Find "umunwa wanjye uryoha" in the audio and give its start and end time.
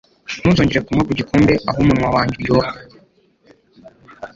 1.83-2.71